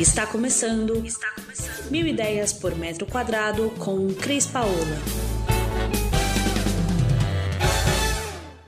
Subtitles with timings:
[0.00, 1.90] Está começando, está começando.
[1.90, 4.72] Mil ideias por metro quadrado com Cris Paola.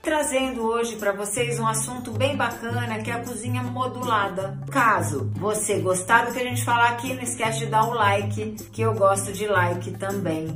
[0.03, 4.58] Trazendo hoje para vocês um assunto bem bacana que é a cozinha modulada.
[4.71, 8.56] Caso você gostar do que a gente falar aqui, não esquece de dar um like,
[8.71, 10.49] que eu gosto de like também.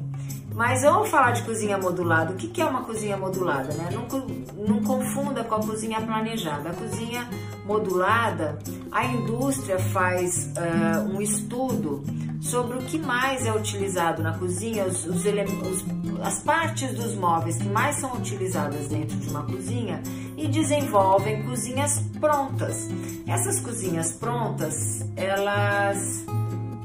[0.57, 2.33] Mas vamos falar de cozinha modulada.
[2.33, 3.75] O que é uma cozinha modulada?
[3.75, 3.91] Né?
[3.93, 6.71] Não, não confunda com a cozinha planejada.
[6.71, 7.29] A cozinha
[7.67, 8.59] modulada,
[8.91, 12.03] a indústria faz uh, um estudo
[12.41, 15.85] sobre o que mais é utilizado na cozinha, os, os, os,
[16.23, 20.03] as partes dos móveis que mais são utilizadas dentro de uma cozinha
[20.37, 22.89] e desenvolvem cozinhas prontas.
[23.27, 26.25] Essas cozinhas prontas, elas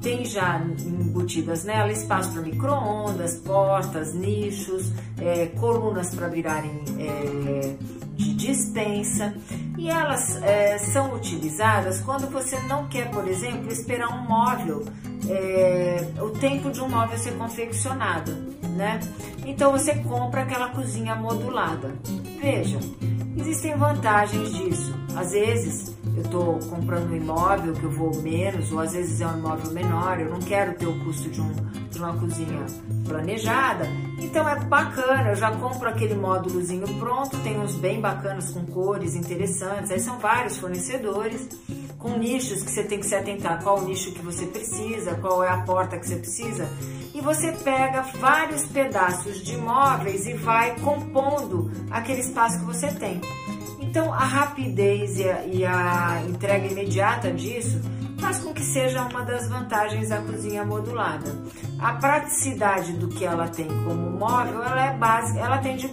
[0.01, 7.75] tem já embutidas nela espaço para micro-ondas, portas, nichos, é, colunas para virarem é,
[8.15, 9.33] de dispensa
[9.77, 14.85] e elas é, são utilizadas quando você não quer, por exemplo, esperar um móvel,
[15.29, 18.31] é, o tempo de um móvel ser confeccionado,
[18.75, 18.99] né?
[19.45, 21.91] Então você compra aquela cozinha modulada.
[22.41, 22.79] Veja,
[23.37, 24.93] existem vantagens disso.
[25.15, 29.27] Às vezes eu estou comprando um imóvel que eu vou menos, ou às vezes é
[29.27, 31.51] um imóvel menor, eu não quero ter o custo de, um,
[31.89, 32.65] de uma cozinha
[33.07, 33.85] planejada.
[34.19, 39.15] Então é bacana, eu já compro aquele módulozinho pronto, tem uns bem bacanas com cores
[39.15, 41.49] interessantes, aí são vários fornecedores,
[42.01, 45.43] com nichos que você tem que se atentar, qual o nicho que você precisa, qual
[45.43, 46.67] é a porta que você precisa,
[47.13, 53.21] e você pega vários pedaços de móveis e vai compondo aquele espaço que você tem.
[53.79, 57.79] Então, a rapidez e a, e a entrega imediata disso
[58.21, 61.35] faz com que seja uma das vantagens da cozinha modulada.
[61.79, 65.89] A praticidade do que ela tem como móvel, ela é básica, ela atende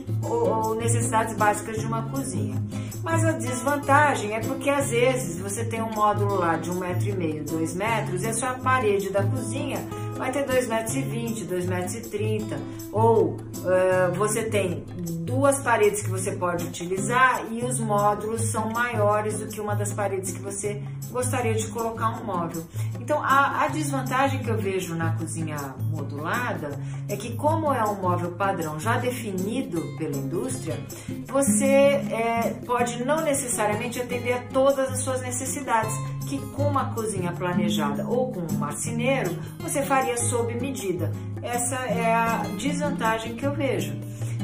[0.79, 2.63] necessidades básicas de uma cozinha.
[3.03, 7.09] Mas a desvantagem é porque às vezes você tem um módulo lá de um metro
[7.09, 9.79] e meio, dois metros, e a sua parede da cozinha
[10.19, 11.03] vai ter 2,20 metros, e
[11.45, 12.61] 2,30 metros, 30,
[12.93, 14.85] ou uh, você tem
[15.29, 19.93] duas paredes que você pode utilizar e os módulos são maiores do que uma das
[19.93, 22.65] paredes que você gostaria de colocar um móvel.
[22.99, 25.57] Então, a, a desvantagem que eu vejo na cozinha
[25.91, 26.79] modulada
[27.09, 30.79] é que, como é um móvel padrão já definido pela indústria,
[31.27, 35.95] você é, pode não necessariamente atender a todas as suas necessidades,
[36.29, 41.13] que com uma cozinha planejada ou com um marceneiro, você faria sob medida.
[41.43, 43.93] Essa é a desvantagem que eu vejo.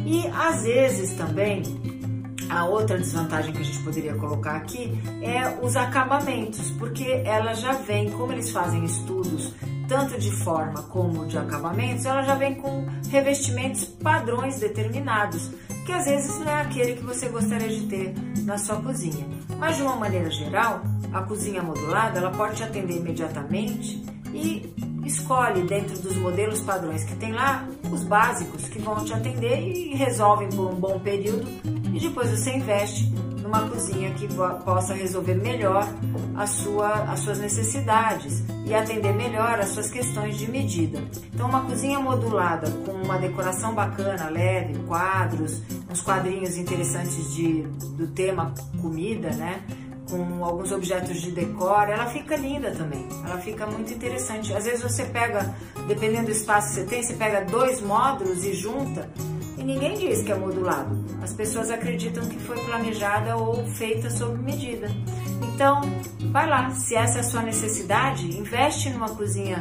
[0.05, 1.63] E às vezes também
[2.49, 4.93] a outra desvantagem que a gente poderia colocar aqui
[5.23, 9.53] é os acabamentos, porque ela já vem, como eles fazem estudos
[9.89, 15.51] tanto de forma como de acabamentos, ela já vem com revestimentos padrões determinados,
[15.85, 18.15] que às vezes não é aquele que você gostaria de ter
[18.45, 19.27] na sua cozinha.
[19.59, 20.83] Mas de uma maneira geral,
[21.13, 24.75] a cozinha modulada ela pode te atender imediatamente e
[25.05, 29.95] escolhe dentro dos modelos padrões que tem lá os básicos que vão te atender e
[29.95, 31.47] resolvem por um bom período
[31.93, 33.13] e depois você investe
[33.45, 34.27] numa cozinha que
[34.65, 35.87] possa resolver melhor
[36.35, 40.99] a sua, as suas necessidades e atender melhor as suas questões de medida.
[41.33, 47.63] Então, uma cozinha modulada com uma decoração bacana, leve, quadros, uns quadrinhos interessantes de,
[47.97, 49.63] do tema comida, né?
[50.11, 53.07] Com alguns objetos de decor, ela fica linda também.
[53.25, 54.53] Ela fica muito interessante.
[54.53, 55.55] Às vezes você pega,
[55.87, 59.11] dependendo do espaço que você tem, você pega dois módulos e junta
[59.57, 61.05] e ninguém diz que é modulado.
[61.23, 64.91] As pessoas acreditam que foi planejada ou feita sob medida.
[65.43, 65.81] Então,
[66.31, 69.59] vai lá, se essa é a sua necessidade, investe numa cozinha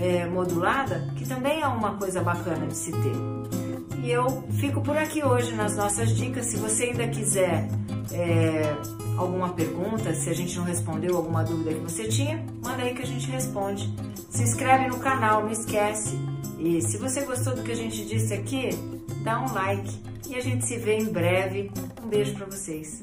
[0.00, 3.54] é, modulada, que também é uma coisa bacana de se ter.
[4.02, 6.46] E eu fico por aqui hoje nas nossas dicas.
[6.46, 7.66] Se você ainda quiser
[8.12, 8.76] é,
[9.16, 13.02] alguma pergunta, se a gente não respondeu alguma dúvida que você tinha, manda aí que
[13.02, 13.90] a gente responde.
[14.28, 16.18] Se inscreve no canal, não esquece.
[16.58, 18.70] E se você gostou do que a gente disse aqui,
[19.22, 19.90] dá um like
[20.28, 21.70] e a gente se vê em breve.
[22.02, 23.02] Um beijo para vocês.